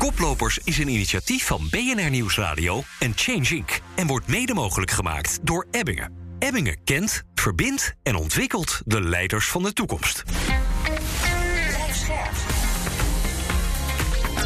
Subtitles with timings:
[0.00, 3.80] Koplopers is een initiatief van BNR Nieuwsradio en Change Inc.
[3.94, 6.12] en wordt mede mogelijk gemaakt door Ebbingen.
[6.38, 10.22] Ebbingen kent, verbindt en ontwikkelt de leiders van de toekomst.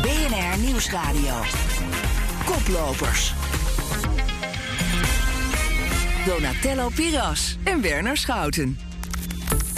[0.03, 1.35] BNR Nieuwsradio.
[2.45, 3.33] Koplopers.
[6.27, 8.79] Donatello Piras en Werner Schouten.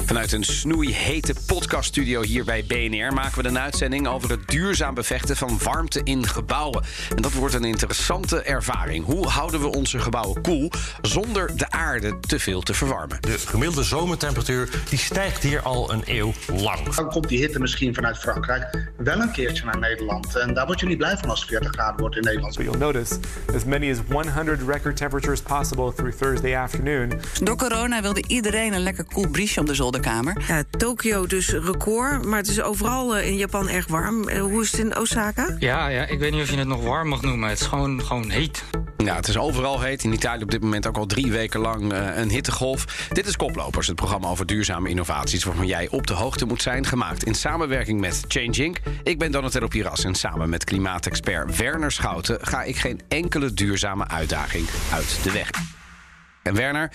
[0.06, 5.36] Vanuit een snoeihete podcaststudio hier bij BNR maken we een uitzending over het duurzaam bevechten
[5.36, 6.84] van warmte in gebouwen.
[7.16, 9.04] En dat wordt een interessante ervaring.
[9.04, 10.70] Hoe houden we onze gebouwen koel
[11.02, 13.20] zonder de aarde te veel te verwarmen?
[13.20, 16.94] De gemiddelde zomertemperatuur die stijgt hier al een eeuw lang.
[16.94, 20.36] Dan komt die hitte misschien vanuit Frankrijk wel een keertje naar Nederland.
[20.36, 22.54] En daar word je niet blij van als het 40 graden wordt in Nederland.
[22.54, 23.18] You'll notice
[23.54, 27.12] as many as 100 record temperatures possible through Thursday afternoon.
[27.42, 30.44] Door corona wilde iedereen een lekker koel briesje op de zolderkamer.
[30.48, 34.28] Ja, Tokio dus record, maar het is overal eh, in Japan erg warm.
[34.28, 35.56] Eh, Hoe is het in Osaka?
[35.58, 37.48] Ja, ja, ik weet niet of je het nog warm mag noemen.
[37.48, 38.64] Het is gewoon, gewoon heet.
[38.96, 40.04] Ja, het is overal heet.
[40.04, 43.08] In Italië op dit moment ook al drie weken lang eh, een hittegolf.
[43.12, 45.44] Dit is Koplopers, het programma over duurzame innovaties...
[45.44, 46.86] waarvan jij op de hoogte moet zijn.
[46.86, 48.78] Gemaakt in samenwerking met Change Inc.
[49.02, 52.38] Ik ben Donatello Piras en samen met klimaatexpert Werner Schouten...
[52.40, 55.50] ga ik geen enkele duurzame uitdaging uit de weg.
[56.42, 56.92] En Werner,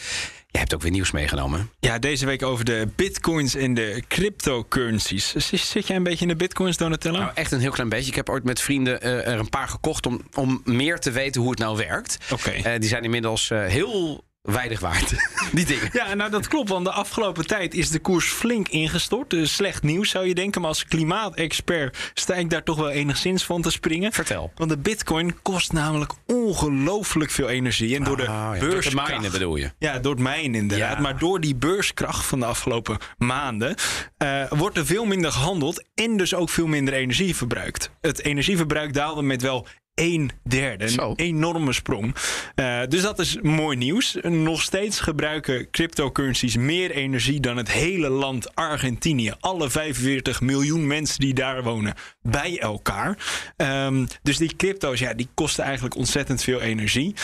[0.52, 1.70] jij hebt ook weer nieuws meegenomen.
[1.80, 5.36] Ja, deze week over de bitcoins en de cryptocurrencies.
[5.72, 7.20] Zit jij een beetje in de bitcoins, Donatello?
[7.20, 8.10] Nou, echt een heel klein beetje.
[8.10, 11.42] Ik heb ooit met vrienden eh, er een paar gekocht om, om meer te weten
[11.42, 12.18] hoe het nou werkt.
[12.32, 12.50] Oké.
[12.50, 15.14] Eh, die zijn inmiddels eh, heel weinig waard,
[15.54, 15.90] die dingen.
[15.94, 19.30] Ja, nou dat klopt, want de afgelopen tijd is de koers flink ingestort.
[19.30, 23.46] Dus slecht nieuws zou je denken, maar als klimaatexpert sta ik daar toch wel enigszins
[23.46, 24.12] van te springen.
[24.12, 24.52] Vertel.
[24.56, 27.96] Want de bitcoin kost namelijk ongelooflijk veel energie.
[27.96, 29.10] En door de ja, door te beurskracht...
[29.10, 29.72] mijnen bedoel je?
[29.80, 30.96] Ja, door het mijnen inderdaad.
[30.96, 31.02] Ja.
[31.02, 33.76] Maar door die beurskracht van de afgelopen maanden...
[34.18, 37.92] eh, wordt er veel minder gehandeld en dus ook veel minder energie verbruikt.
[38.02, 39.68] Het energieverbruik daalde met wel
[40.02, 40.84] een derde.
[40.84, 41.14] Een Zo.
[41.16, 42.16] enorme sprong.
[42.56, 44.18] Eh, dus dat is mooi nieuws.
[44.22, 49.34] Nog steeds gebruiken cryptocurrencies meer energie dan het hele land Argentinië.
[49.40, 53.18] Alle 45 miljoen mensen die daar wonen bij elkaar.
[53.58, 57.16] Ehm, dus die crypto's, ja, die kosten eigenlijk ontzettend veel energie.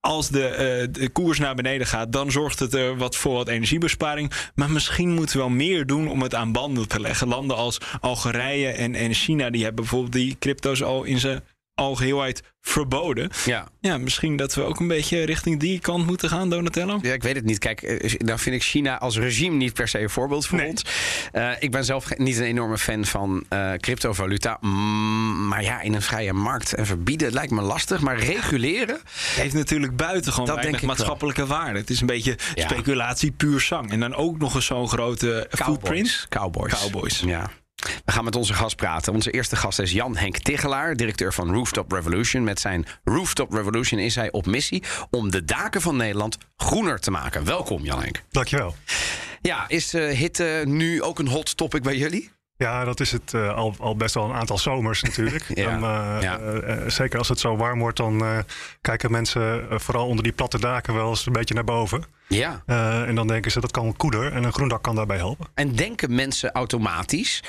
[0.00, 3.48] Als de, eh, de koers naar beneden gaat, dan zorgt het er wat voor wat
[3.48, 4.32] energiebesparing.
[4.54, 7.28] Maar misschien moeten we wel meer doen om het aan banden te leggen.
[7.28, 11.42] Landen als Algerije en, en China, die hebben bijvoorbeeld die crypto's al in zijn
[11.80, 13.30] algeheelheid verboden.
[13.44, 13.68] Ja.
[13.80, 16.98] Ja, misschien dat we ook een beetje richting die kant moeten gaan, Donatello.
[17.02, 17.58] Ja, ik weet het niet.
[17.58, 20.68] Kijk, eh, nou vind ik China als regime niet per se een voorbeeld voor Nee.
[20.68, 20.84] ons.
[21.32, 24.56] Eh, ik ben zelf niet een enorme fan van eh, cryptovaluta.
[24.60, 28.00] Mm, maar ja, in een vrije markt en verbieden lijkt me lastig.
[28.00, 28.98] Maar reguleren,
[29.34, 31.06] heeft natuurlijk buitengewoon Dat weinig denk ik wel.
[31.06, 31.78] maatschappelijke waarde.
[31.78, 32.68] Het is een beetje Ja.
[32.68, 33.90] speculatie puur zang.
[33.90, 36.26] En dan ook nog eens zo'n grote footprint.
[36.28, 36.72] Cowboys.
[36.80, 37.20] Cowboys.
[37.26, 37.50] Ja.
[37.80, 39.12] We gaan met onze gast praten.
[39.12, 42.44] Onze eerste gast is Jan Henk Tigelaar, directeur van Rooftop Revolution.
[42.44, 47.10] Met zijn Rooftop Revolution is hij op missie om de daken van Nederland groener te
[47.10, 47.44] maken.
[47.44, 48.22] Welkom, Jan Henk.
[48.30, 48.74] Dankjewel.
[49.42, 52.30] Ja, is eh, hitte nu ook een hot topic bij jullie?
[52.60, 55.44] Ja, dat is het eh, al, al best wel een aantal zomers natuurlijk.
[55.60, 56.38] Ja, eh, ja.
[56.38, 58.44] eh, zeker als het zo warm wordt, dan
[58.80, 62.04] kijken mensen vooral onder die platte daken wel eens een beetje naar boven.
[62.28, 62.62] Ja.
[63.06, 65.46] En dan denken ze dat kan koeler en een groen dak kan daarbij helpen.
[65.54, 67.42] En denken mensen automatisch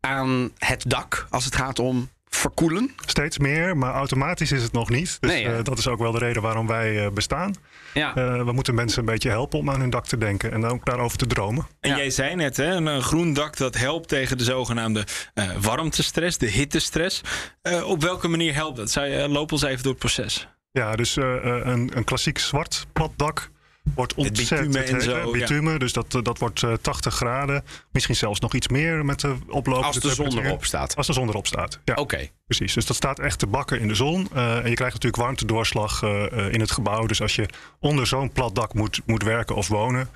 [0.00, 2.94] aan het dak als het gaat om verkoelen?
[3.06, 5.16] Steeds meer, maar automatisch is het nog niet.
[5.20, 7.54] Dus Nee, eh, dat is ook wel de reden waarom wij eh, bestaan.
[7.94, 8.14] Ja.
[8.14, 10.84] Eh, we moeten mensen een beetje helpen om aan hun dak te denken en ook
[10.84, 11.66] daarover te dromen.
[11.80, 11.96] En Ja.
[11.96, 16.46] jij zei net, hè, een, groen dak dat helpt tegen de zogenaamde eh, warmtestress, de
[16.46, 17.20] hittestress.
[17.62, 18.90] Eh, op welke manier helpt dat?
[18.90, 20.48] Zou je, eh, loop ons even door het proces.
[20.70, 23.50] Ja, dus een, een klassiek zwart plat dak
[23.94, 25.30] wordt ontzettend bitumen en heet, zo, ja.
[25.30, 27.64] Bitumen, dus dat, eh, dat wordt eh, 80 graden.
[27.92, 30.96] Misschien zelfs nog iets meer met de oplopende Als de zon erop staat.
[30.96, 31.94] Als de zon erop staat, ja.
[31.94, 32.30] Oké.
[32.46, 34.28] Precies, dus dat staat echt te bakken in de zon.
[34.32, 37.06] Eh, en je krijgt natuurlijk warmtedoorslag eh, eh, in het gebouw.
[37.06, 37.48] Dus als je
[37.80, 40.08] onder zo'n plat dak moet, moet werken of wonen,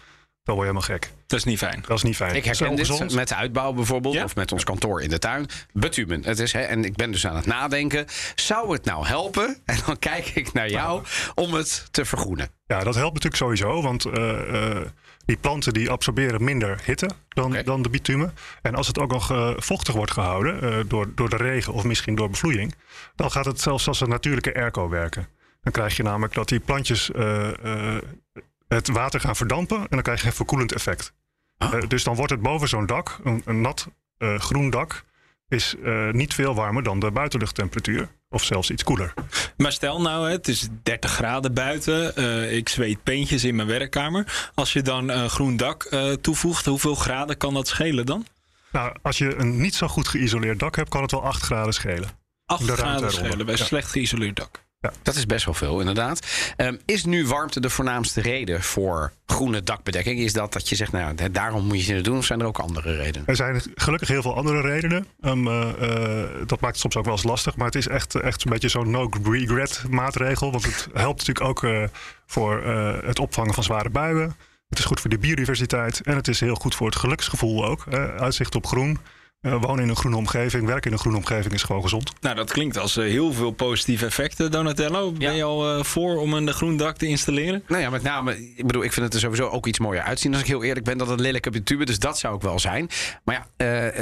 [0.48, 1.12] dan word je helemaal gek.
[1.26, 1.84] Dat is niet fijn.
[1.86, 2.34] Dat is niet fijn.
[2.34, 4.24] Ik herken dit met de uitbouw bijvoorbeeld, Ja?
[4.24, 5.46] of met ons kantoor in de tuin.
[5.72, 6.24] Bitumen.
[6.24, 9.56] Het is, hè, en ik ben dus aan het nadenken, zou het nou helpen?
[9.64, 11.02] En dan kijk ik naar jou
[11.34, 12.50] om het te vergroenen.
[12.66, 14.86] Ja, dat helpt natuurlijk sowieso, want eh, eh,
[15.24, 18.34] die planten die absorberen minder hitte dan, dan de bitumen.
[18.62, 21.84] En als het ook nog eh, vochtig wordt gehouden eh, door, door de regen of
[21.84, 22.74] misschien door bevloeiing,
[23.16, 25.28] dan gaat het zelfs als een natuurlijke airco werken.
[25.62, 27.48] Dan krijg je namelijk dat die plantjes eh,
[27.96, 28.02] eh,
[28.68, 31.12] het water gaan verdampen en dan krijg je een verkoelend effect.
[31.58, 31.74] Oh.
[31.74, 33.88] Eh, dus dan wordt het boven zo'n dak, een, een nat
[34.18, 35.04] eh, groen dak,
[35.48, 38.08] is eh, niet veel warmer dan de buitenluchttemperatuur.
[38.30, 39.14] Of zelfs iets koeler.
[39.56, 42.16] Maar stel nou, het is 30 graden buiten.
[42.56, 44.50] ik zweet peentjes in mijn werkkamer.
[44.54, 45.82] Als je dan een groen dak
[46.20, 48.26] toevoegt, hoeveel graden kan dat schelen dan?
[48.72, 51.74] Nou, als je een niet zo goed geïsoleerd dak hebt, kan het wel 8 graden
[51.74, 52.08] schelen.
[52.46, 53.64] 8 de ruimte graden schelen bij Ja.
[53.64, 54.66] slecht geïsoleerd dak.
[54.80, 56.26] Dat is best wel veel, inderdaad.
[56.56, 60.18] Ehm, is nu warmte de voornaamste reden voor groene dakbedekking?
[60.20, 62.16] Is dat dat je zegt, nou, ja, daarom moet je het doen?
[62.16, 63.26] Of zijn er ook andere redenen?
[63.26, 65.06] Er zijn gelukkig heel veel andere redenen.
[65.20, 67.56] Um, uh, uh, dat maakt het soms ook wel eens lastig.
[67.56, 70.50] Maar het is echt, echt een beetje zo'n no-regret maatregel.
[70.50, 71.84] Want het helpt natuurlijk ook uh,
[72.26, 72.62] voor
[73.04, 74.36] het opvangen van zware buien.
[74.68, 76.00] Het is goed voor de biodiversiteit.
[76.00, 77.84] En het is heel goed voor het geluksgevoel ook.
[78.18, 78.98] uitzicht op groen.
[79.42, 82.12] Uh, wonen in een groene omgeving, werken in een groene omgeving is gewoon gezond.
[82.20, 85.12] Nou, dat klinkt als uh, heel veel positieve effecten, Donatello.
[85.12, 85.36] Ben ja.
[85.36, 87.62] je al uh, voor om een groen dak te installeren?
[87.68, 90.32] Nou ja, met name, ik bedoel, ik vind het er sowieso ook iets mooier uitzien.
[90.32, 92.42] Als ik heel eerlijk ben, dat het lelijk op de tube, dus dat zou ook
[92.42, 92.88] wel zijn.
[93.24, 93.92] Maar ja,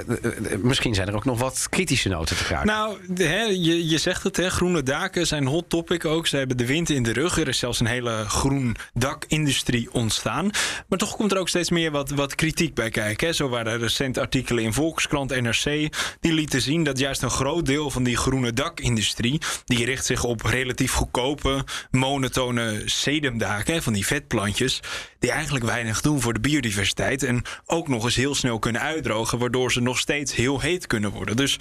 [0.63, 2.75] misschien zijn er ook nog wat kritische noten te kruiden.
[2.75, 6.27] Nou, hè, je, je zegt het, hè, groene daken zijn hot topic ook.
[6.27, 7.39] Ze hebben de wind in de rug.
[7.39, 10.51] Er is zelfs een hele groen dakindustrie ontstaan.
[10.89, 13.27] Maar toch komt er ook steeds meer wat, wat kritiek bij kijken.
[13.27, 13.33] Hè.
[13.33, 15.25] Zo waren er recent artikelen in Volkskrant.
[15.31, 15.89] NRC,
[16.21, 20.25] die lieten zien dat juist een groot deel van die groene dakindustrie, die richt zich
[20.25, 24.81] op relatief goedkope, monotone sedumdaken, van die vetplantjes,
[25.19, 29.39] die eigenlijk weinig doen voor de biodiversiteit en ook nog eens heel snel kunnen uitdrogen,
[29.39, 31.37] waardoor ze nog steeds heel heet kunnen worden.
[31.37, 31.59] Dus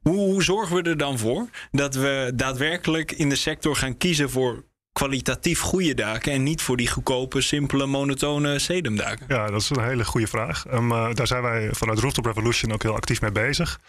[0.00, 4.30] hoe, hoe zorgen we er dan voor dat we daadwerkelijk in de sector gaan kiezen
[4.30, 4.64] voor
[4.96, 9.26] kwalitatief goede daken en niet voor die goedkope, simpele, monotone sedumdaken?
[9.28, 10.64] Ja, dat is een hele goede vraag.
[10.72, 13.80] Um, uh, daar zijn wij vanuit Rooftop Revolution ook heel actief mee bezig.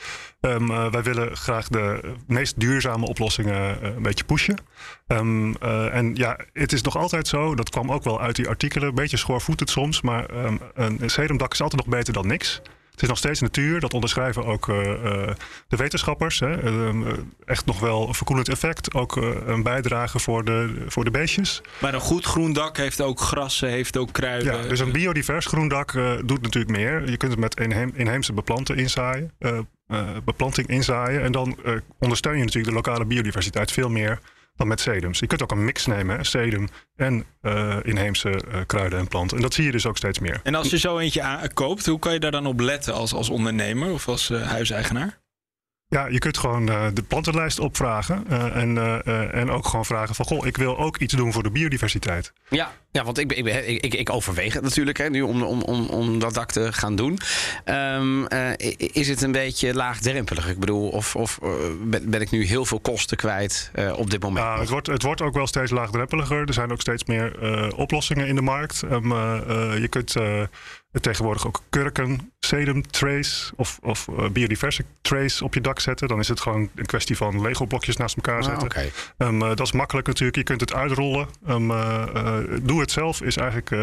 [0.42, 4.57] Um, uh, wij willen graag de meest duurzame oplossingen uh, een beetje pushen.
[5.07, 5.56] Um,
[5.92, 8.95] en ja, het is nog altijd zo, dat kwam ook wel uit die artikelen, een
[8.95, 10.25] beetje schoorvoetend soms, maar
[10.74, 12.62] een sedumdak is altijd nog beter dan niks.
[12.97, 15.27] Het is nog steeds natuur, dat onderschrijven ook uh, uh,
[15.67, 16.39] de wetenschappers.
[16.39, 16.63] Hè.
[16.63, 17.13] Uh,
[17.45, 18.94] echt nog wel een verkoelend effect.
[18.94, 19.15] Ook
[19.45, 21.61] een bijdrage voor de, voor de beestjes.
[21.81, 24.61] Maar een goed groen dak heeft ook grassen, heeft ook kruiden.
[24.61, 25.91] Ja, dus een biodivers groen dak
[26.25, 27.09] doet natuurlijk meer.
[27.09, 29.31] Je kunt het met inheem, inheemse beplanten inzaaien,
[30.25, 31.23] beplanting inzaaien.
[31.23, 31.57] En dan
[31.99, 34.19] ondersteun je natuurlijk de lokale biodiversiteit veel meer
[34.57, 35.19] dan met sedums.
[35.19, 39.38] Je kunt ook een mix nemen, sedum en uh, inheemse uh, kruiden en planten.
[39.38, 40.39] En dat zie je dus ook steeds meer.
[40.44, 43.30] En als je zo eentje koopt, hoe kan je daar dan op letten als, als
[43.30, 45.19] ondernemer of als uh, huiseigenaar?
[45.89, 48.25] Ja, je kunt gewoon uh, de plantenlijst opvragen.
[48.29, 50.25] Uh, en, uh, en ook gewoon vragen van...
[50.25, 52.33] goh, ik wil ook iets doen voor de biodiversiteit.
[52.49, 53.45] Ja, ja want ik, ik,
[53.83, 56.95] ik, ik overweeg het natuurlijk hè, nu om, om, om, om dat dak te gaan
[56.95, 57.19] doen.
[57.65, 58.27] Um,
[58.77, 60.49] is het een beetje laagdrempelig?
[60.49, 61.39] Ik bedoel, of, of
[61.81, 64.45] ben, ik nu heel veel kosten kwijt op dit moment?
[64.45, 66.47] Ja, het, wordt, het wordt ook wel steeds laagdrempeliger.
[66.47, 67.35] Er zijn ook steeds meer
[67.75, 68.81] oplossingen in de markt.
[68.81, 69.13] Um,
[69.81, 70.15] je kunt
[70.91, 76.07] tegenwoordig ook kurken, sedum trays of, of uh, biodiverse trays op je dak zetten.
[76.07, 78.69] Dan is het gewoon een kwestie van Lego-blokjes naast elkaar zetten.
[78.69, 78.91] Ah, okay.
[79.17, 80.38] um, uh, dat is makkelijk natuurlijk.
[80.38, 81.27] Je kunt het uitrollen.
[81.49, 83.75] Um, uh, doe het zelf is eigenlijk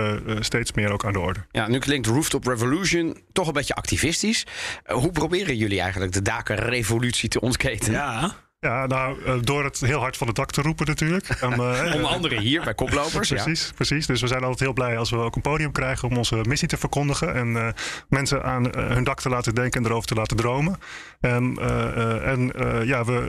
[0.44, 1.40] steeds meer ook aan de orde.
[1.50, 4.46] Ja, nu klinkt Rooftop Revolution toch een beetje activistisch.
[4.84, 7.92] hoe proberen jullie eigenlijk de dakenrevolutie te ontketen?
[7.92, 8.34] Ja.
[8.64, 11.28] Ja, nou, door het heel hard van het dak te roepen natuurlijk.
[11.44, 13.28] Um, uh, Onder andere hier bij Koplopers.
[13.28, 13.74] precies, ja.
[13.74, 14.06] precies.
[14.06, 16.68] Dus we zijn altijd heel blij als we ook een podium krijgen om onze missie
[16.68, 17.34] te verkondigen.
[17.34, 17.68] En uh,
[18.08, 20.78] mensen aan uh, hun dak te laten denken en erover te laten dromen.
[21.20, 22.52] Um, en
[22.84, 23.26] ja, we,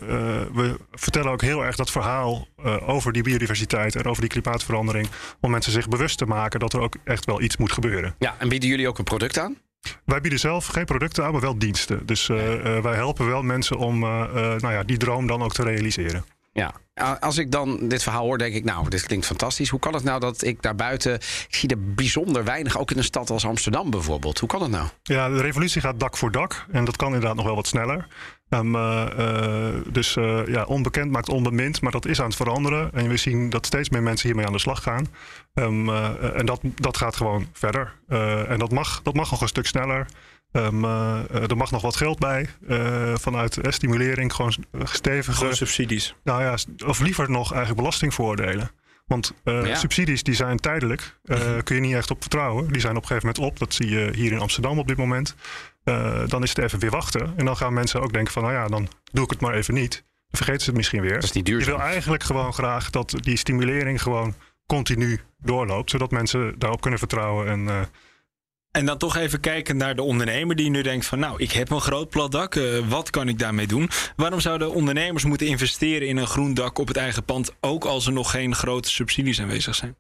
[0.54, 2.48] we vertellen ook heel erg dat verhaal
[2.86, 5.08] over die biodiversiteit en over die klimaatverandering.
[5.42, 8.16] Om mensen zich bewust te maken dat er ook echt wel iets moet gebeuren.
[8.20, 9.58] Ja, en bieden jullie ook een product aan?
[10.06, 12.06] Wij bieden zelf geen producten aan, maar wel diensten.
[12.06, 15.54] Dus uh, uh, wij helpen wel mensen om uh, nou ja, die droom dan ook
[15.54, 16.26] te realiseren.
[16.54, 16.74] Ja,
[17.20, 19.70] als ik dan dit verhaal hoor, denk ik, nou, dit klinkt fantastisch.
[19.70, 23.04] Hoe kan het nou dat ik daarbuiten, ik zie er bijzonder weinig, ook in een
[23.04, 24.40] stad als Amsterdam bijvoorbeeld.
[24.40, 24.88] Hoe kan het nou?
[25.04, 28.08] Ja, de revolutie gaat dak voor dak en dat kan inderdaad nog wel wat sneller.
[28.50, 32.94] Um, uh, uh, dus uh, ja, onbekend maakt onbemind, maar dat is aan het veranderen.
[32.94, 35.08] En we zien dat steeds meer mensen hiermee aan de slag gaan.
[35.54, 37.94] Um, en dat, dat gaat gewoon verder.
[38.48, 40.06] en dat mag, dat mag nog een stuk sneller.
[40.52, 42.50] Um, er mag nog wat geld bij
[43.14, 45.38] vanuit stimulering, gewoon stevige...
[45.38, 46.16] Gewoon subsidies.
[46.24, 48.72] Nou ja, of liever nog eigenlijk belastingvoordelen.
[49.06, 49.76] Want uh, ja.
[49.76, 52.72] subsidies die zijn tijdelijk, uh, kun je niet echt op vertrouwen.
[52.72, 53.60] Die zijn op een gegeven moment op.
[53.60, 55.36] Dat zie je hier in Amsterdam op dit moment.
[55.86, 57.34] Uh, dan is het even weer wachten.
[57.36, 59.74] En dan gaan mensen ook denken van, nou ja, dan doe ik het maar even
[59.74, 59.92] niet.
[59.92, 61.14] Dan vergeten ze het misschien weer.
[61.14, 61.74] Dat is niet duurzaam.
[61.74, 65.90] Je wil eigenlijk gewoon graag dat die stimulering gewoon continu doorloopt.
[65.90, 67.90] Zodat mensen daarop kunnen vertrouwen en...
[68.76, 71.20] En dan toch even kijken naar de ondernemer die nu denkt van...
[71.20, 73.90] nou, ik heb een groot plat dak, uh, wat kan ik daarmee doen?
[74.16, 77.56] Waarom zouden ondernemers moeten investeren in een groen dak op het eigen pand...
[77.62, 79.96] ook als er nog geen grote subsidies aanwezig zijn?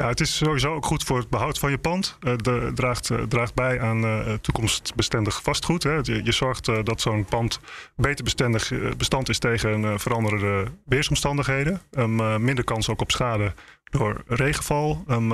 [0.00, 2.16] Ja, het is sowieso ook goed voor het behoud van je pand.
[2.20, 5.82] Het uh, draagt, uh, draagt bij aan uh, toekomstbestendig vastgoed.
[5.82, 5.98] Hè.
[6.02, 7.60] Je, zorgt dat zo'n pand
[7.96, 11.80] beter bestendig, bestand is tegen veranderende weersomstandigheden.
[11.90, 15.28] Um, minder kans ook op schade door regenval, um,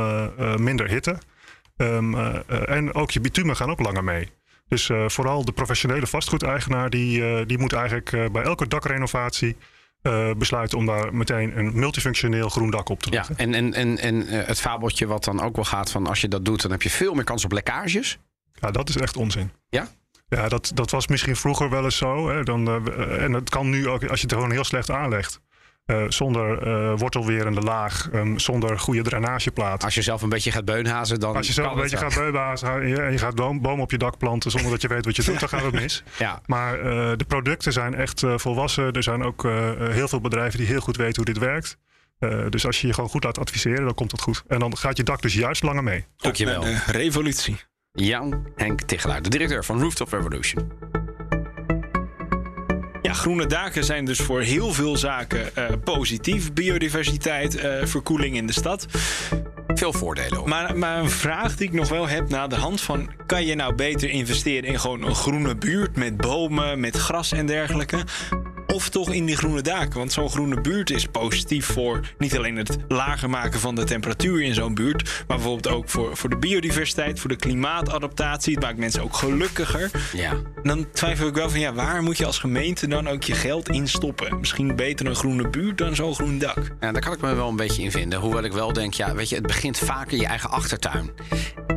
[0.62, 1.18] minder hitte.
[1.76, 4.30] Uh, en ook je bitumen gaan ook langer mee.
[4.68, 9.56] Dus vooral de professionele vastgoedeigenaar, die, die moet eigenlijk bij elke dakrenovatie
[10.37, 13.34] besluiten om daar meteen een multifunctioneel groen dak op te leggen.
[13.38, 16.28] Ja, en, en, en, en het fabeltje wat dan ook wel gaat van als je
[16.28, 18.18] dat doet, dan heb je veel meer kans op lekkages.
[18.52, 19.52] Ja, dat is echt onzin.
[19.68, 19.88] Ja?
[20.28, 22.28] Ja, dat, dat was misschien vroeger wel eens zo.
[22.28, 25.40] Hè, dan, en het kan nu ook als je het gewoon heel slecht aanlegt.
[25.86, 29.84] Uh, zonder uh, wortelwerende laag, um, zonder goede drainageplaat.
[29.84, 31.36] Als je zelf een beetje gaat beunhazen, dan.
[31.36, 32.68] Als je zelf een beetje gaat beunhazen
[33.04, 35.22] en je gaat boom, boom op je dak planten zonder dat je weet wat je
[35.22, 36.02] doet, dan gaat het mis.
[36.18, 36.40] Ja.
[36.46, 36.84] Maar uh,
[37.16, 38.92] de producten zijn echt volwassen.
[38.92, 39.42] Er zijn ook
[39.78, 41.76] heel veel bedrijven die heel goed weten hoe dit werkt.
[42.48, 44.42] dus als je je gewoon goed laat adviseren, dan komt het goed.
[44.48, 46.06] En dan gaat je dak dus juist langer mee.
[46.16, 46.64] Dankjewel.
[46.86, 47.56] revolutie.
[47.92, 50.72] Jan Henk Tichelaar, de directeur van Rooftop Revolution.
[53.14, 56.52] Groene daken zijn dus voor heel veel zaken uh, positief.
[56.52, 58.87] Biodiversiteit, uh, verkoeling in de stad.
[59.75, 60.49] Veel voordelen hoor.
[60.49, 63.11] Maar, maar een vraag die ik nog wel heb na de hand van...
[63.26, 65.97] kan je nou beter investeren in gewoon een groene buurt...
[65.97, 68.04] met bomen, met gras en dergelijke...
[68.74, 69.98] Of toch in die groene daken.
[69.98, 74.42] Want zo'n groene buurt is positief voor niet alleen het lager maken van de temperatuur
[74.42, 75.02] in zo'n buurt.
[75.26, 78.54] Maar bijvoorbeeld ook voor, voor de biodiversiteit, voor de klimaatadaptatie.
[78.54, 79.90] Het maakt mensen ook gelukkiger.
[80.12, 80.32] Ja.
[80.62, 83.68] Dan twijfel ik wel van ja, waar moet je als gemeente dan ook je geld
[83.68, 84.38] in stoppen?
[84.38, 86.74] Misschien beter een groene buurt dan zo'n groen dak.
[86.80, 88.20] Ja, daar kan ik me wel een beetje in vinden.
[88.20, 91.10] Hoewel ik wel denk, ja, weet je, het begint vaak in je eigen achtertuin.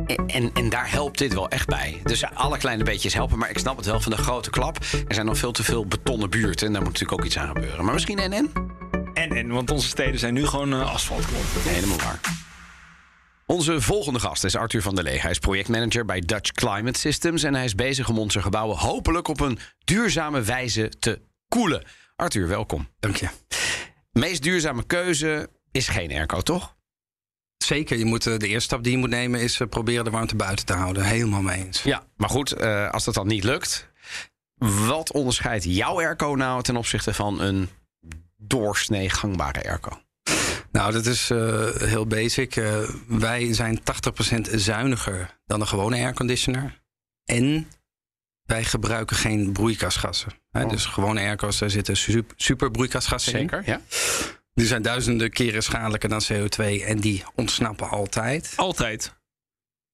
[0.08, 2.00] En, en, en, daar helpt dit wel echt bij.
[2.04, 4.76] Dus alle kleine beetjes helpen, maar ik snap het wel van de grote klap.
[5.08, 6.66] Er zijn nog veel te veel betonnen buurten.
[6.66, 7.84] En daar moet natuurlijk ook iets aan gebeuren.
[7.84, 8.50] Maar misschien NN?
[9.14, 10.96] NN, want onze steden zijn nu gewoon uh,
[11.64, 12.20] Nee, helemaal waar.
[13.46, 15.20] Onze volgende gast is Arthur van der Lee.
[15.20, 17.42] Hij is projectmanager bij Dutch Climate Systems.
[17.42, 21.84] En hij is bezig om onze gebouwen hopelijk op een duurzame wijze te koelen.
[22.16, 22.88] Arthur, welkom.
[23.00, 23.28] Dank je.
[24.12, 26.76] Meest duurzame keuze is geen airco, toch?
[27.68, 30.66] Zeker, je moet, de eerste stap die je moet nemen is proberen de warmte buiten
[30.66, 31.04] te houden.
[31.04, 31.82] Helemaal mee eens.
[31.82, 33.88] Ja, maar goed, uh, als dat dan niet lukt,
[34.86, 37.68] wat onderscheidt jouw airco nou ten opzichte van een
[38.36, 40.00] doorsnee gangbare airco?
[40.72, 42.56] Nou, dat is uh, heel basic.
[42.56, 43.80] Uh, wij zijn
[44.48, 46.82] 80% zuiniger dan een gewone airconditioner.
[47.24, 47.68] En
[48.44, 50.32] wij gebruiken geen broeikasgassen.
[50.52, 50.68] Oh.
[50.68, 53.38] Dus gewone airco's, daar zitten super, super broeikasgassen in.
[53.38, 53.80] Zeker, ja.
[54.58, 58.52] Die zijn duizenden keren schadelijker dan CO2 en die ontsnappen altijd.
[58.56, 59.16] Altijd?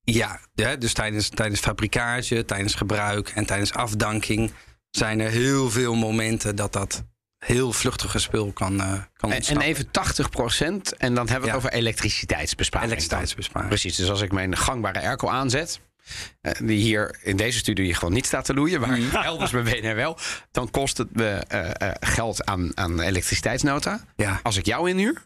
[0.01, 4.53] Ja, ja dus tijdens, tijdens fabrikage, tijdens gebruik en tijdens afdanking
[4.91, 7.05] zijn er heel veel momenten dat dat
[7.39, 11.55] heel vluchtige spul kan, uh, kan en, en even 80 procent, en dan hebben we
[11.55, 12.91] het over elektriciteitsbesparing.
[12.91, 13.71] Elektriciteitsbesparing.
[13.71, 15.81] Precies, dus als ik mijn gangbare airco aanzet,
[16.63, 19.11] die hier in deze studio hier gewoon niet staat te loeien, maar mm.
[19.33, 20.19] elders bij BNR wel,
[20.51, 24.05] dan kost het me uh, geld aan, aan elektriciteitsnota.
[24.17, 24.41] Ja.
[24.43, 25.23] Als ik jou inhuur?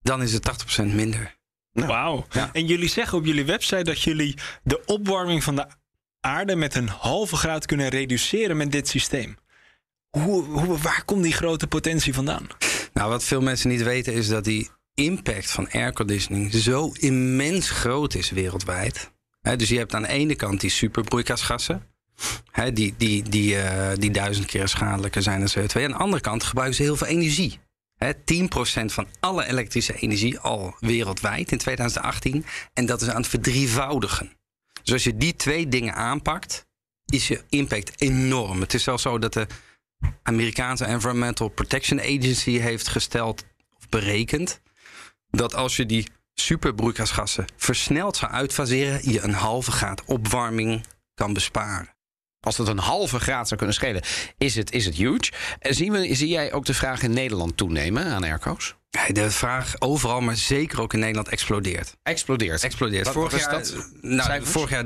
[0.00, 1.36] Dan is het 80% minder.
[1.72, 2.26] Nou, Wauw.
[2.30, 2.50] Ja.
[2.52, 5.66] En jullie zeggen op jullie website dat jullie de opwarming van de
[6.20, 9.36] aarde met een halve graad kunnen reduceren met dit systeem.
[10.10, 12.46] Hoe, hoe, waar komt die grote potentie vandaan?
[12.92, 18.14] Nou, wat veel mensen niet weten is dat die impact van airconditioning zo immens groot
[18.14, 19.11] is wereldwijd.
[19.42, 21.86] Dus je hebt aan de ene kant die superbroeikasgassen.
[22.72, 25.82] die, die, die, uh, die duizend keer schadelijker zijn dan CO2.
[25.82, 27.58] Aan de andere kant gebruiken ze heel veel energie.
[27.96, 32.44] He, 10% van alle elektrische energie al wereldwijd in 2018.
[32.72, 34.32] En dat is aan het verdrievoudigen.
[34.82, 36.66] Dus als je die twee dingen aanpakt,
[37.06, 38.60] is je impact enorm.
[38.60, 39.46] Het is zelfs zo dat de
[40.22, 43.44] Amerikaanse Environmental Protection Agency heeft gesteld
[43.76, 44.60] of berekend
[45.30, 50.84] dat als je die superbroeikasgassen versneld zou uitfaseren, je een halve graad opwarming
[51.14, 51.94] kan besparen.
[52.40, 54.02] Als dat een halve graad zou kunnen schelen,
[54.38, 55.32] is het, is het huge.
[55.60, 58.76] Zien we, zie jij ook de vraag in Nederland toenemen aan airco's?
[59.08, 61.96] De vraag overal, maar zeker ook in Nederland, explodeert.
[62.02, 62.62] Explodeert?
[62.62, 63.04] Explodeert.
[63.04, 63.88] Wat, vorig, wat jaar, dat?
[64.00, 64.84] nou, vorig jaar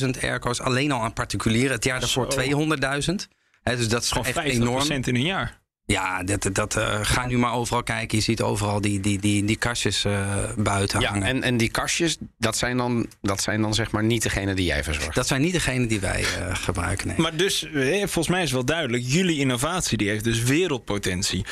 [0.00, 1.72] 300.000 airco's alleen al aan particulieren.
[1.72, 3.14] Het jaar daarvoor 200.000.
[3.62, 4.90] dus dat is gewoon echt 50% enorm.
[4.90, 5.59] in een jaar.
[5.90, 8.18] Ja, dat, dat, uh, ga nu maar overal kijken.
[8.18, 11.26] Je ziet overal die, die, die, die kastjes uh, buiten ja, hangen.
[11.26, 14.64] En, en die kastjes, dat zijn, dan, dat zijn dan zeg maar niet degene die
[14.64, 15.14] jij verzorgt?
[15.14, 17.16] Dat zijn niet degene die wij uh, gebruiken, nee.
[17.18, 17.66] Maar dus,
[17.98, 19.02] volgens mij is wel duidelijk...
[19.06, 21.44] jullie innovatie die heeft dus wereldpotentie.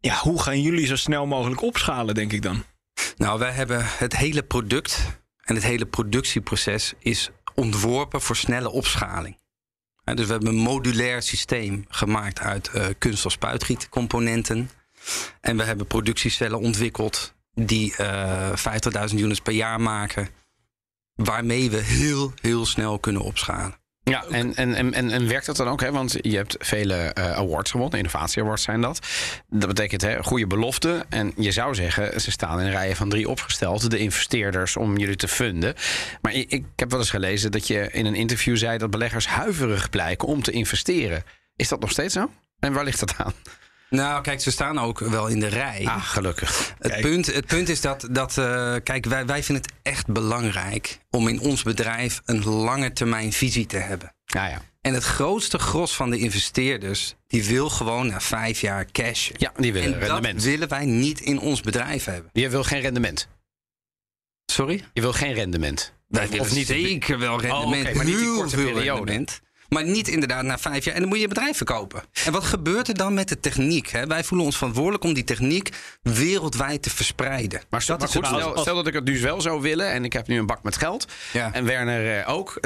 [0.00, 2.64] Ja, hoe gaan jullie zo snel mogelijk opschalen, denk ik dan?
[3.16, 6.92] Nou, wij hebben het hele product en het hele productieproces...
[6.98, 9.38] is ontworpen voor snelle opschaling.
[10.16, 14.70] Dus we hebben een modulair systeem gemaakt uit uh, kunststof spuitgietcomponenten.
[15.40, 18.52] En we hebben productiecellen ontwikkeld die uh,
[19.10, 20.28] 50.000 units per jaar maken.
[21.14, 23.76] Waarmee we heel, heel snel kunnen opschalen.
[24.08, 25.80] Ja, en, en, en, en, werkt dat dan ook?
[25.80, 25.92] Hè?
[25.92, 29.06] Want je hebt vele eh, awards gewonnen, innovatie awards zijn dat.
[29.50, 31.04] Dat betekent hè, goede belofte.
[31.08, 35.16] En je zou zeggen, ze staan in rijen van drie opgesteld, de investeerders, om jullie
[35.16, 35.74] te funden.
[36.20, 39.26] Maar ik, ik heb wel eens gelezen dat je in een interview zei dat beleggers
[39.26, 41.24] huiverig blijken om te investeren.
[41.56, 42.30] Is dat nog steeds zo?
[42.58, 43.32] En waar ligt dat aan?
[43.90, 45.84] Nou, kijk, ze staan ook wel in de rij.
[45.86, 46.74] Ah, gelukkig.
[46.78, 50.98] Het, punt, het punt is dat, dat eh, kijk, wij, wij vinden het echt belangrijk
[51.10, 54.14] om in ons bedrijf een lange termijn visie te hebben.
[54.24, 54.62] Ja, ja.
[54.80, 59.30] En het grootste gros van de investeerders, die wil gewoon na vijf jaar cash.
[59.36, 60.34] Ja, die willen en rendement.
[60.34, 62.30] dat willen wij niet in ons bedrijf hebben.
[62.32, 63.28] Je wil geen rendement.
[64.46, 64.84] Sorry?
[64.92, 65.92] Je wil geen rendement.
[66.06, 67.86] Wij Of- willen of niet- zeker wel rendement.
[67.86, 68.82] oké, maar niet die korte periode.
[69.04, 69.40] rendement.
[69.68, 70.94] Maar niet inderdaad na vijf jaar.
[70.94, 72.02] En dan moet je je bedrijf verkopen.
[72.24, 73.88] En wat gebeurt er dan met de techniek?
[73.88, 74.06] Hè?
[74.06, 75.70] Wij voelen ons verantwoordelijk om die techniek
[76.02, 77.62] wereldwijd te verspreiden.
[77.70, 78.60] Maar, dat goed, stel, punt.
[78.60, 80.76] stel dat ik het nu wel zou willen en ik heb nu een bak met
[80.76, 81.06] geld.
[81.52, 82.60] En Werner eh, ook.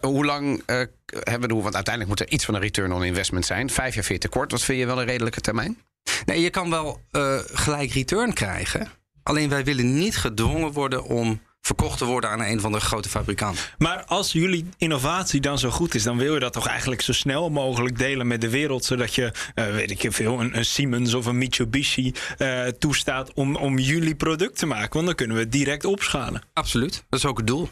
[0.00, 3.46] Hoe lang eh, hebben we, want uiteindelijk moet er iets van een return on investment
[3.46, 3.70] zijn.
[3.70, 4.50] Vijf jaar vind je te kort.
[4.50, 5.78] Wat vind je wel een redelijke termijn?
[6.26, 8.88] Nee, je kan wel eh, gelijk return krijgen.
[9.22, 13.08] Alleen wij willen niet gedwongen worden om verkocht te worden aan een van de grote
[13.08, 13.62] fabrikanten.
[13.78, 17.12] Maar als jullie innovatie dan zo goed is, dan wil je dat toch eigenlijk zo
[17.12, 18.84] snel mogelijk delen met de wereld.
[18.84, 23.56] Zodat je, eh, weet ik veel, een, een Siemens of een Mitsubishi eh, toestaat om,
[23.56, 24.92] om jullie product te maken.
[24.92, 26.42] Want dan kunnen we het direct opschalen.
[26.52, 27.68] Absoluut, dat is ook het doel.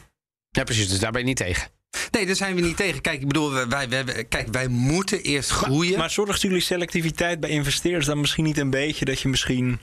[0.50, 0.88] Ja, precies.
[0.88, 1.68] Dus daar ben je niet tegen.
[2.10, 3.00] Nee, daar zijn we niet tegen.
[3.00, 5.98] Kijk, ik bedoel, wij, wij, wij- kijk, wij moeten eerst groeien.
[5.98, 9.80] Maar zorgt jullie selectiviteit bij investeerders dan misschien niet een beetje dat je misschien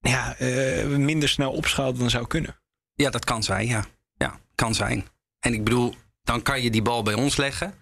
[0.00, 2.56] ja, eh, minder snel opschaalt dan zou kunnen?
[2.94, 3.84] Ja, dat kan zijn, ja.
[4.16, 5.06] Ja, kan zijn.
[5.40, 7.74] En ik bedoel, dan kan je die bal bij ons leggen.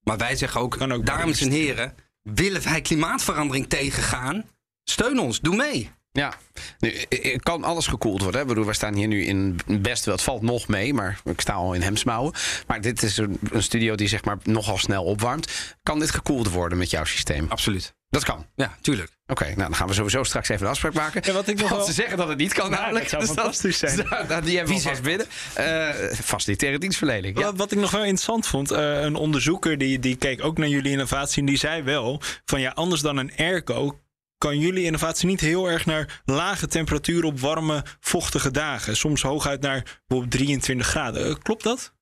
[0.00, 4.44] Maar wij zeggen ook, dames en heren, willen wij klimaatverandering tegengaan?
[4.84, 5.90] Steun ons, doe mee.
[6.18, 6.34] Ja,
[6.78, 6.94] nu,
[7.42, 8.36] kan alles gekoeld worden.
[8.36, 8.42] Hè?
[8.42, 10.14] Ik bedoel, wij staan hier nu in best wel.
[10.14, 12.32] Het valt nog mee, maar ik sta al in hemsmouwen.
[12.66, 15.76] Maar dit is een, een studio die zeg maar nogal snel opwarmt.
[15.82, 17.46] Kan dit gekoeld worden met jouw systeem?
[17.48, 17.96] Absoluut.
[18.10, 18.46] Dat kan.
[18.54, 19.10] Ja, tuurlijk.
[19.26, 21.22] Oké, nou dan gaan we sowieso straks even een afspraak maken.
[21.24, 23.10] Ja, wat ik nog Want wel- ze zeggen dat het niet kan Nou, namelijk.
[23.10, 23.96] dat zou Dus fantastisch zijn.
[24.28, 25.26] nou, die hebben we vast binnen.
[25.54, 25.88] Eh
[26.24, 27.38] facilitaire dienstverlening.
[27.38, 27.44] Ja.
[27.44, 30.68] Wat, wat ik nog wel interessant vond, eh, een onderzoeker die, die keek ook naar
[30.68, 34.00] jullie innovatie en die zei wel van ja, anders dan een airco
[34.38, 38.96] kan jullie innovatie niet heel erg naar lage temperatuur op warme, vochtige dagen.
[38.96, 41.26] Soms hooguit naar bijvoorbeeld 23 graden.
[41.26, 41.92] Eh, Klopt dat?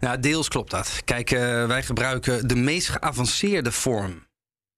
[0.00, 1.00] Nou, deels klopt dat.
[1.04, 4.26] Kijk, eh, wij gebruiken de meest geavanceerde vorm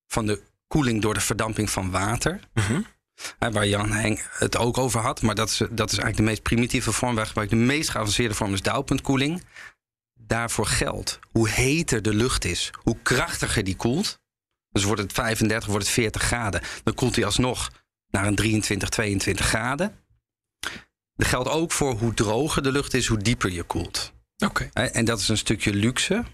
[0.07, 2.41] van de koeling door de verdamping van water.
[3.39, 3.93] Hè, waar Jan
[4.31, 5.23] het ook over had.
[5.23, 7.15] Maar dat is, dat is eigenlijk de meest primitieve vorm.
[7.15, 9.45] Wij gebruiken de meest geavanceerde vorm, is dauwpuntkoeling.
[10.15, 14.20] Daarvoor geldt hoe heter de lucht is, hoe krachtiger die koelt.
[14.71, 16.61] Dus wordt het 35, wordt het 40 graden.
[16.85, 17.71] Dan koelt hij alsnog
[18.11, 19.95] naar een 23, 22 graden.
[21.15, 24.13] Dat geldt ook voor hoe droger de lucht is, hoe dieper je koelt.
[24.39, 24.71] Oké.
[24.73, 26.25] En dat is een stukje luxe.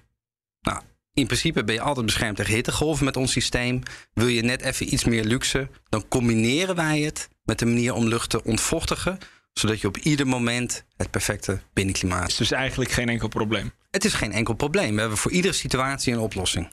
[0.61, 0.81] Nou,
[1.12, 3.83] in principe ben je altijd beschermd tegen hittegolven met ons systeem.
[4.12, 8.07] Wil je net even iets meer luxe, dan combineren wij het met een manier om
[8.09, 9.18] lucht te ontvochtigen,
[9.53, 12.29] zodat je op ieder moment het perfecte binnenklimaat.
[12.29, 13.72] Is dus eigenlijk geen enkel probleem.
[13.90, 14.94] Het is geen enkel probleem.
[14.94, 16.68] We hebben voor iedere situatie een oplossing.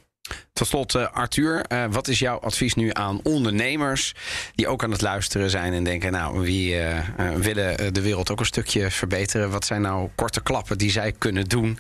[0.54, 4.14] Tot slot, eh, Arthur, eh, wat is jouw advies nu aan ondernemers
[4.56, 8.40] die ook aan het luisteren zijn en denken, nou, wie eh, willen de wereld ook
[8.40, 9.50] een stukje verbeteren?
[9.50, 11.80] Wat zijn nou korte klappen die zij kunnen doen?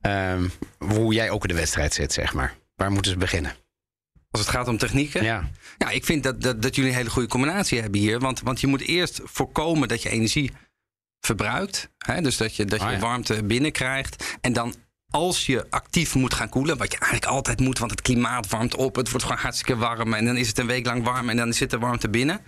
[0.00, 0.48] Ehm,
[0.78, 2.54] hoe jij ook in de wedstrijd zit, zeg maar.
[2.74, 3.54] Waar moeten ze beginnen?
[4.30, 5.24] Als het gaat om technieken?
[5.24, 5.50] Ja.
[5.78, 8.18] Ja, ik vind dat, dat, dat jullie een hele goede combinatie hebben hier.
[8.18, 10.52] Want, want je moet eerst voorkomen dat je energie
[11.20, 11.90] verbruikt.
[11.98, 12.20] Hè?
[12.20, 12.98] Dus dat je, dat je ja.
[12.98, 14.36] warmte binnenkrijgt.
[14.40, 14.74] En dan
[15.10, 18.76] als je actief moet gaan koelen, wat je eigenlijk altijd moet, want het klimaat warmt
[18.76, 18.96] op.
[18.96, 20.14] Het wordt gewoon hartstikke warm.
[20.14, 22.40] En dan is het een week lang warm en dan zit de warmte binnen.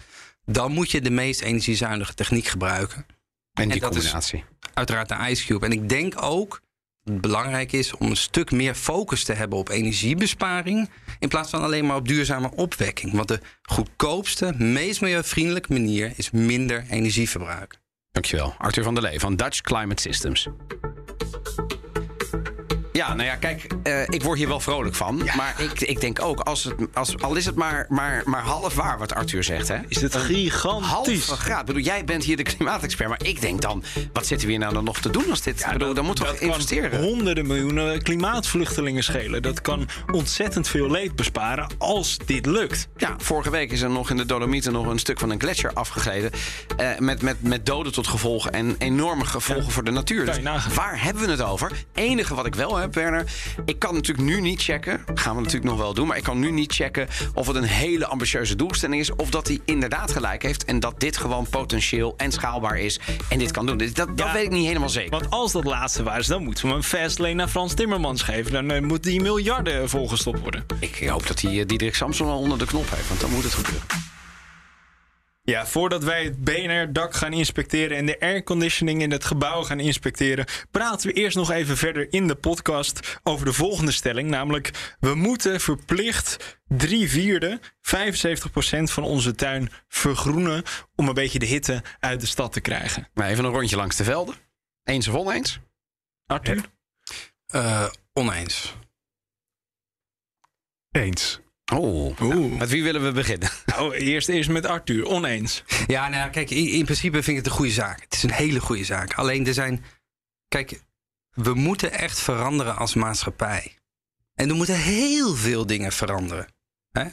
[0.45, 3.07] Dan moet je de meest energiezuinige techniek gebruiken.
[3.53, 4.45] En die dat is combinatie.
[4.75, 5.67] uiteraard de Ice Cube.
[5.67, 9.59] En ik denk ook dat het belangrijk is om een stuk meer focus te hebben
[9.59, 10.91] op energiebesparing.
[11.19, 13.13] In plaats van alleen maar op duurzame opwekking.
[13.13, 17.79] Want de goedkoopste, meest milieuvriendelijke manier is minder energie verbruiken.
[18.13, 18.55] Dankjewel.
[18.59, 20.49] Arthur van der Lee van Dutch Climate Systems.
[23.01, 25.29] Ja, nou ja, kijk, eh, ik word hier wel vrolijk van.
[25.37, 28.75] Maar ik, ik denk ook, als het, als, al is het maar, maar, maar half
[28.75, 29.69] waar wat Arthur zegt.
[29.69, 29.77] Hè?
[29.89, 31.27] Is het gigantisch?
[31.27, 31.61] Half graad.
[31.61, 33.09] Ik bedoel, jij bent hier de klimaatexpert.
[33.09, 33.83] Maar ik denk dan,
[34.13, 35.67] wat zitten we hier nou dan nog te doen als dit?
[35.73, 36.91] bedoel, dan moeten we dat investeren.
[36.91, 39.43] kan honderden miljoenen klimaatvluchtelingen schelen.
[39.43, 42.89] Dat kan ontzettend veel leed besparen als dit lukt.
[42.97, 45.73] Ja, vorige week is er nog in de Dolomieten nog een stuk van een gletsjer
[45.73, 46.31] afgegleden.
[46.77, 50.27] eh, met, met, met doden tot gevolg en enorme gevolgen voor de natuur.
[50.27, 50.39] Dus
[50.75, 51.73] waar hebben we het over?
[51.95, 53.25] enige wat ik wel heb Werner.
[53.65, 56.07] Ik kan natuurlijk nu niet checken, gaan we natuurlijk nog wel doen...
[56.07, 59.15] maar ik kan nu niet checken of het een hele ambitieuze doelstelling is...
[59.15, 63.01] of dat hij inderdaad gelijk heeft en dat dit gewoon potentieel en schaalbaar is...
[63.29, 63.77] en dit kan doen.
[63.79, 64.33] Dat, dat Ja.
[64.33, 65.11] weet ik niet helemaal zeker.
[65.11, 68.53] Want als dat laatste waar is, dan moeten we een fastlane naar Frans Timmermans geven.
[68.53, 70.65] Dan eh, moeten die miljarden volgestopt worden.
[70.81, 73.43] Ik hoop dat hij eh, Diederik Samson wel onder de knop heeft, want dan moet
[73.43, 73.87] het gebeuren.
[75.51, 80.47] Ja, voordat wij het BNR-dak gaan inspecteren en de airconditioning in het gebouw gaan inspecteren,
[80.71, 84.29] praten we eerst nog even verder in de podcast over de volgende stelling.
[84.29, 87.63] Namelijk, we moeten verplicht drie vierde, 75%
[88.83, 90.63] van onze tuin vergroenen
[90.97, 93.09] om een beetje de hitte uit de stad te krijgen.
[93.15, 94.35] Maar even een rondje langs de velden.
[94.85, 95.59] Eens of oneens?
[96.27, 96.65] Arthur?
[97.47, 98.75] Eh, oneens.
[100.91, 101.41] Eens.
[101.73, 103.51] Oh, nou, met wie willen we beginnen?
[103.67, 105.65] Nou, eerst, eerst met Arthur, oneens.
[105.87, 108.01] Ja, nou kijk, in, in principe vind ik het een goede zaak.
[108.01, 109.15] Het is een hele goede zaak.
[109.15, 109.85] Alleen er zijn.
[110.49, 110.81] Kijk,
[111.31, 113.75] we moeten echt veranderen als maatschappij.
[114.35, 116.47] En er moeten heel veel dingen veranderen.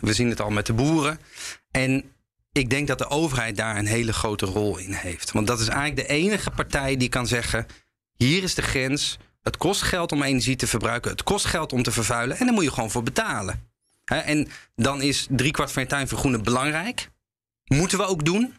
[0.02, 1.20] We zien het al met de boeren.
[1.72, 2.12] En
[2.52, 5.32] ik denk dat de overheid daar een hele grote rol in heeft.
[5.32, 7.65] Want dat is eigenlijk de enige partij die kan zeggen:
[8.15, 9.17] hier is de grens.
[9.43, 11.12] Het kost geld om energie te verbruiken.
[11.12, 12.38] Het kost geld om te vervuilen.
[12.38, 13.66] En daar moet je gewoon voor betalen.
[14.10, 14.17] Hè?
[14.17, 17.10] En dan is driekwart van je tuin vergroenen belangrijk.
[17.63, 18.56] Moeten we ook doen.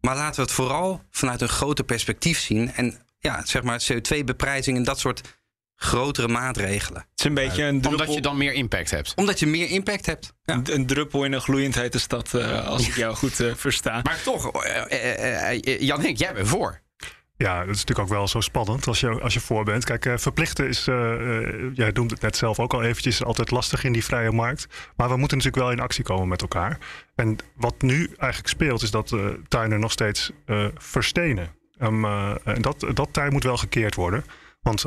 [0.00, 2.72] Maar laten we het vooral vanuit een groter perspectief zien.
[2.72, 5.38] En ja, zeg maar CO2-beprijzing en dat soort
[5.76, 7.00] grotere maatregelen.
[7.00, 9.12] Het is een beetje een druppel, Omdat je dan meer impact hebt.
[9.16, 10.32] Omdat je meer impact hebt.
[10.42, 10.54] Ja.
[10.54, 14.00] een, een druppel in een gloeiend hete stad, eh, als ik jou goed eh, versta.
[14.02, 16.80] Maar toch, eh, Jan Henk, jij bent voor.
[17.40, 19.84] Ja, dat is natuurlijk ook wel zo spannend als je, als je voor bent.
[19.84, 23.50] Kijk, eh, verplichten is, eh, eh, jij noemde het net zelf ook al eventjes, altijd
[23.50, 24.66] lastig in die vrije markt.
[24.96, 26.78] Maar we moeten natuurlijk wel in actie komen met elkaar.
[27.14, 29.16] En wat nu eigenlijk speelt, is dat
[29.48, 30.32] tuinen nog steeds
[30.74, 31.48] verstenen.
[31.78, 34.24] Ehm, eh, en dat, dat tij moet wel gekeerd worden.
[34.62, 34.82] Want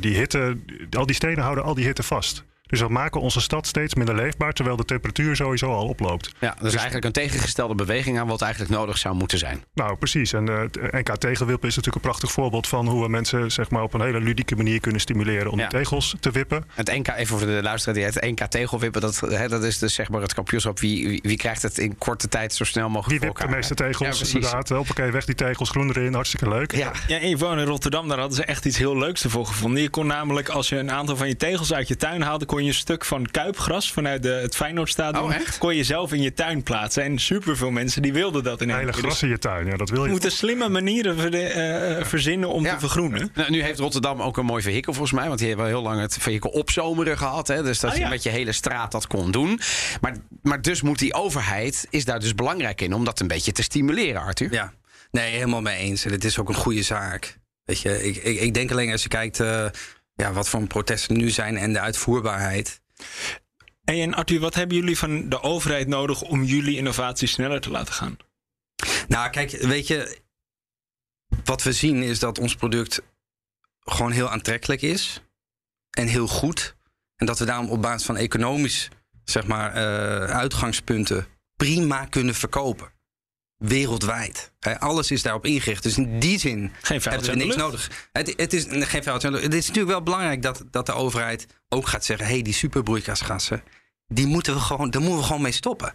[0.00, 0.58] die hitte,
[0.90, 2.44] al die stenen houden al die hitte vast.
[2.72, 6.32] Dus dat maken onze stad steeds minder leefbaar, terwijl de temperatuur sowieso al oploopt.
[6.38, 9.64] Ja, dat is eigenlijk een tegengestelde beweging aan wat eigenlijk nodig zou moeten zijn.
[9.74, 10.32] Nou, precies.
[10.32, 13.70] En eh, het NK Tegelwippen is natuurlijk een prachtig voorbeeld van hoe we mensen zeg
[13.70, 15.68] maar, op een hele ludieke manier kunnen stimuleren om Ja.
[15.68, 16.64] die tegels te wippen.
[16.74, 19.94] Het NK, even voor de luisteraar, die het NK tegelwippen, dat, hè, dat is dus
[19.94, 20.78] zeg maar het kampioenschap.
[20.80, 23.56] Wie, wie, wie krijgt het in korte tijd zo snel mogelijk Wie voor wipt de
[23.56, 24.08] meeste tegels?
[24.08, 24.34] Ja, precies.
[24.34, 24.68] inderdaad.
[24.68, 26.72] Hoppakee, weg die tegels, groen erin, hartstikke leuk.
[26.76, 29.82] Ja, Ja, ik woon in Rotterdam, daar hadden ze echt iets heel leuks ervoor gevonden.
[29.82, 32.58] Je kon namelijk, als je een aantal van je tegels uit je tuin haalde, kon
[32.58, 35.58] je een stuk van kuipgras vanuit de, het Feyenoordstadion, Oh, echt?
[35.58, 37.02] kon je zelf in je tuin plaatsen.
[37.02, 39.66] En superveel mensen die wilden dat in Een één hele gras Dus in je tuin,
[39.66, 40.10] ja, dat wil we je.
[40.10, 42.72] moeten slimme manieren ver- eh, verzinnen om Ja.
[42.74, 43.30] te vergroenen.
[43.34, 45.26] Nou, nu heeft Rotterdam ook een mooi vehikel volgens mij.
[45.26, 47.48] Want die hebben wel heel lang het vehikel opzomeren gehad.
[47.48, 49.60] Hè, dus dat Ah, je met je hele straat dat kon doen.
[50.00, 53.52] Maar, maar dus moet die overheid, is daar dus belangrijk in om dat een beetje
[53.52, 54.52] te stimuleren, Arthur.
[54.52, 54.72] Ja,
[55.10, 56.04] nee, helemaal mee eens.
[56.04, 57.38] En het is ook een goede zaak.
[57.64, 59.66] Weet je, ik, ik, ik denk alleen als je kijkt eh,
[60.14, 62.80] ja, wat voor protesten nu zijn en de uitvoerbaarheid.
[63.84, 67.94] En, Arthur, wat hebben jullie van de overheid nodig om jullie innovatie sneller te laten
[67.94, 68.16] gaan?
[69.08, 70.18] Nou, kijk, weet je,
[71.44, 73.02] wat we zien is dat ons product
[73.80, 75.22] gewoon heel aantrekkelijk is
[75.90, 76.76] en heel goed.
[77.16, 78.88] En dat we daarom op basis van economisch,
[79.24, 82.91] zeg maar, eh, uitgangspunten prima kunnen verkopen.
[83.62, 84.52] Wereldwijd.
[84.60, 85.82] Hè, alles is daarop ingericht.
[85.82, 87.58] Dus in die zin Geen hebben we niks lucht.
[87.58, 88.08] nodig.
[88.12, 89.02] Het, het is nee, geen.
[89.04, 92.54] Het is natuurlijk wel belangrijk dat, dat de overheid ook gaat zeggen: hé, hey, die
[92.54, 93.62] superbroeikasgassen,
[94.06, 95.94] die moeten we gewoon, daar moeten we gewoon mee stoppen.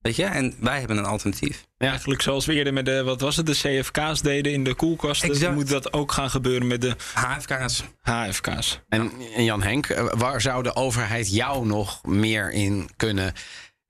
[0.00, 1.66] Weet je, en wij hebben een alternatief.
[1.78, 5.28] Eigenlijk zoals we eerder met de, wat was het, de CFK's deden in de koelkasten.
[5.28, 5.54] Exact.
[5.54, 7.84] Moet dat ook gaan gebeuren met de HFK's.
[8.00, 8.80] HFK's.
[8.88, 13.32] En, en Jan Henk, eh, waar zou de overheid jou nog meer in kunnen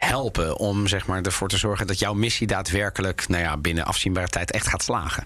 [0.04, 4.28] helpen om zeg maar, ervoor te zorgen dat jouw missie daadwerkelijk nou ja, binnen afzienbare
[4.28, 5.24] tijd echt gaat slagen?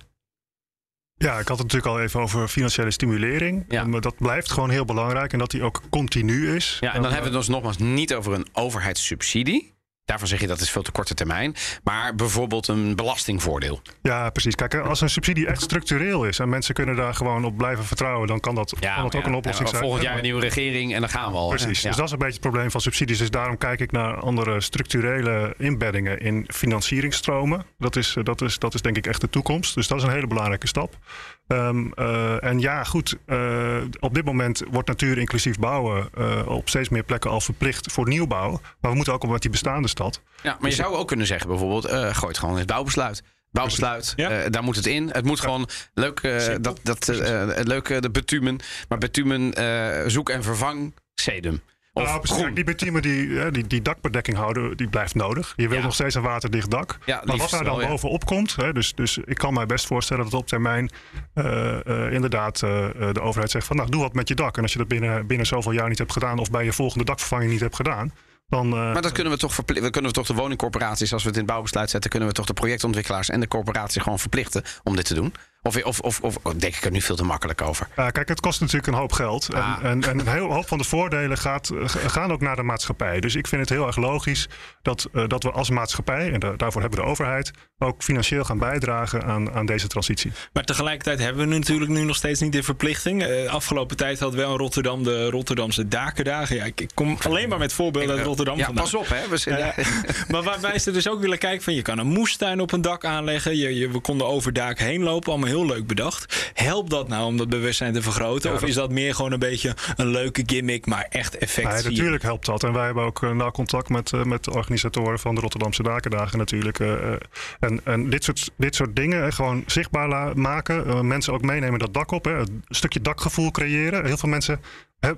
[1.17, 3.65] Ja, ik had het natuurlijk al even over financiële stimulering.
[3.69, 3.85] Ja.
[3.85, 6.77] Maar dat blijft gewoon heel belangrijk en dat die ook continu is.
[6.81, 9.74] Ja, en dan hebben we het dus nogmaals niet over een overheidssubsidie.
[10.05, 11.55] Daarvan zeg je dat is veel te korte termijn.
[11.85, 13.81] Maar bijvoorbeeld een belastingvoordeel.
[14.03, 14.55] Ja, precies.
[14.55, 18.29] Kijk, als een subsidie echt structureel is en mensen kunnen daar gewoon op blijven vertrouwen,
[18.29, 19.83] dan kan dat, kan dat ook een oplossing ja, zijn.
[19.83, 21.49] Volgend jaar een nieuwe regering en dan gaan we al.
[21.49, 21.89] Precies, Ja.
[21.89, 23.19] dus dat is een beetje het probleem van subsidies.
[23.19, 27.65] Dus daarom kijk ik naar andere structurele inbeddingen in financieringstromen.
[27.79, 29.75] Dat is, dat is, dat is denk ik echt de toekomst.
[29.75, 30.99] Dus dat is een hele belangrijke stap.
[31.47, 36.69] Ehm, eh, en ja, goed, eh, op dit moment wordt natuur inclusief bouwen eh, op
[36.69, 38.51] steeds meer plekken al verplicht voor nieuwbouw.
[38.81, 40.21] Maar we moeten ook op met die bestaande stad.
[40.43, 43.23] Ja, maar je zou ook kunnen zeggen bijvoorbeeld, eh gooi het gewoon in het bouwbesluit.
[43.51, 44.31] Bouwbesluit, Ja.
[44.31, 45.09] eh, daar moet het in.
[45.13, 48.59] Het moet gewoon leuk, eh, dat, dat, eh, leuk de betumen.
[48.89, 51.63] Maar betumen, eh, zoek en vervang sedum.
[51.97, 52.55] Of nou, precies.
[52.55, 55.53] Die die, eh, die, die dakbedekking houden, die blijft nodig.
[55.57, 55.85] Je wilt Ja.
[55.87, 56.99] nog steeds een waterdicht dak.
[57.05, 59.87] Ja, maar wat daar dan wel, bovenop komt, hè, dus, dus ik kan mij best
[59.87, 60.91] voorstellen dat op termijn
[61.35, 64.57] eh, eh, inderdaad de overheid zegt van nou doe wat met je dak.
[64.57, 67.05] En als je dat binnen, binnen zoveel jaar niet hebt gedaan of bij je volgende
[67.05, 68.13] dakvervanging niet hebt gedaan,
[68.49, 68.69] dan...
[68.69, 69.91] Maar dat kunnen we toch verplichten.
[69.91, 72.47] Kunnen we toch de woningcorporaties, als we het in het bouwbesluit zetten, kunnen we toch
[72.47, 75.35] de projectontwikkelaars en de corporaties gewoon verplichten om dit te doen?
[75.67, 77.89] Of, of, of, of oh, denk ik er nu veel te makkelijk over?
[77.97, 79.49] Ja, kijk, het kost natuurlijk een hoop geld.
[79.49, 79.79] En, Ah.
[79.83, 83.21] en, en een heel hoop van de voordelen gaat, eh, gaan ook naar de maatschappij.
[83.21, 84.49] Dus ik vind het heel erg logisch
[84.83, 88.45] dat, eh, dat we als maatschappij, en da- daarvoor hebben we de overheid, ook financieel
[88.45, 90.33] gaan bijdragen aan, aan deze transitie.
[90.53, 93.23] Maar tegelijkertijd hebben we natuurlijk nu nog steeds niet de verplichting.
[93.23, 96.57] Eh, afgelopen tijd hadden we wel in Rotterdam de Rotterdamse dakendagen.
[96.57, 98.85] Ja, ik, ik kom alleen maar met voorbeelden uit Rotterdam Ja, vandaan.
[98.85, 99.29] pas op, hè?
[99.29, 99.75] We zijn,
[100.31, 103.05] maar waarbij ze dus ook willen kijken van je kan een moestuin op een dak
[103.05, 103.57] aanleggen.
[103.57, 106.51] Je, je, we konden over daken heen lopen, allemaal heel leuk bedacht.
[106.55, 108.51] Helpt dat nou om dat bewustzijn te vergroten?
[108.51, 111.83] Ja, of is dat meer gewoon een beetje een leuke gimmick, maar echt effect Nee,
[111.83, 112.65] natuurlijk helpt dat.
[112.65, 115.83] En wij hebben ook eh, nauw contact met, eh, met de organisatoren van de Rotterdamse
[115.83, 116.79] Dakendagen natuurlijk.
[116.79, 117.13] eh,
[117.61, 121.07] en en dit, soort, dit soort dingen gewoon zichtbaar maken.
[121.07, 122.25] mensen ook meenemen dat dak op.
[122.25, 124.07] Hè, een stukje dakgevoel creëren.
[124.07, 124.61] Heel veel mensen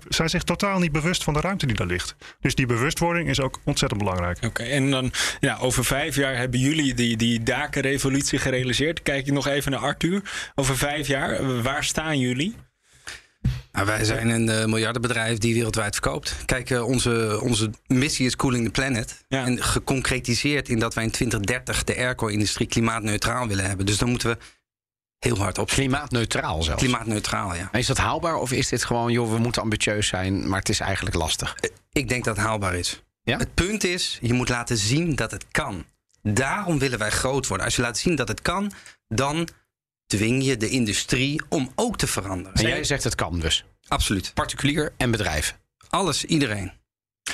[0.09, 2.17] zijn zich totaal niet bewust van de ruimte die daar ligt.
[2.41, 4.45] Dus die bewustwording is ook ontzettend belangrijk.
[4.45, 9.03] Oké, en dan ja, over vijf jaar hebben jullie die, die dakenrevolutie gerealiseerd.
[9.03, 10.23] Kijk ik nog even naar Arthur.
[10.55, 12.55] Over vijf jaar, waar staan jullie?
[13.73, 16.37] Nou, wij zijn een eh, miljardenbedrijf die wereldwijd verkoopt.
[16.45, 19.25] Kijk, eh, onze, onze missie is Cooling the Planet.
[19.29, 23.87] En geconcretiseerd in dat wij in 2030 de airco-industrie klimaatneutraal willen hebben.
[23.87, 24.37] Dus dan moeten we
[25.19, 25.69] heel hard op.
[25.69, 26.83] Klimaatneutraal zelfs.
[26.83, 27.73] Klimaatneutraal, ja.
[27.73, 30.81] Is dat haalbaar of is dit gewoon, joh, we moeten ambitieus zijn, maar het is
[30.81, 31.57] eigenlijk lastig?
[31.93, 33.03] Ik denk dat het haalbaar is.
[33.23, 33.39] Ja?
[33.39, 35.85] Het punt is, je moet laten zien dat het kan.
[36.23, 37.67] Daarom willen wij groot worden.
[37.67, 38.73] Als je laat zien dat het kan,
[39.09, 39.49] dan
[40.07, 42.55] dwing je de industrie om ook te veranderen.
[42.55, 43.65] En jij zegt het kan dus?
[43.89, 44.35] Absoluut.
[44.35, 45.59] Particulier en bedrijf?
[45.89, 46.73] Alles, iedereen.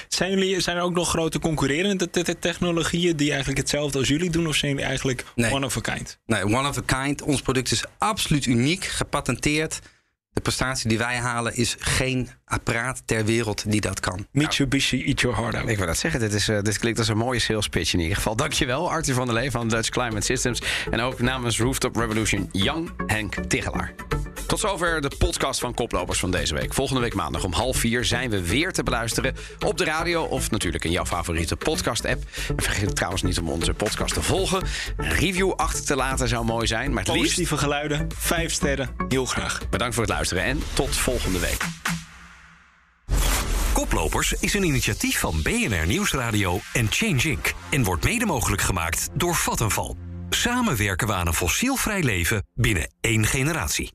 [0.09, 4.09] Zijn, jullie, zijn er ook nog grote concurrerende te- te- technologieën die eigenlijk hetzelfde als
[4.09, 4.47] jullie doen?
[4.47, 6.19] Of zijn jullie eigenlijk one of a kind?
[6.27, 7.23] Nee, one of a kind.
[7.23, 9.79] Ons product is absoluut uniek, gepatenteerd.
[10.33, 14.27] De prestatie die wij halen is geen apparaat ter wereld die dat kan.
[14.31, 15.69] Mitsubishi Eat Your Heart Out.
[15.69, 18.01] Ik wil dat zeggen, dit, is, eh, dit klinkt als een mooie sales pitch in
[18.01, 18.37] ieder geval.
[18.37, 20.63] Dankjewel, Arthur van der Lee van Dutch Climate Systems.
[20.91, 23.95] En ook namens Rooftop Revolution, Jan Henk Tigelaar.
[24.47, 26.75] Tot zover de podcast van Koplopers van deze week.
[26.75, 29.35] Volgende week maandag om half vier zijn we weer te beluisteren
[29.67, 32.23] op de radio of natuurlijk in jouw favoriete podcast-app.
[32.57, 34.63] En vergeet trouwens niet om onze podcast te volgen.
[34.97, 37.23] Een review achter te laten zou mooi zijn, maar het liefst...
[37.23, 39.69] Positieve geluiden, vijf sterren, heel graag.
[39.71, 41.65] Bedankt voor het luisteren en tot volgende week.
[43.73, 47.55] Koplopers is een initiatief van BNR Nieuwsradio en Change Inc.
[47.71, 49.97] en wordt mede mogelijk gemaakt door Vattenval.
[50.31, 53.93] Samen werken we aan een fossielvrij leven binnen één generatie.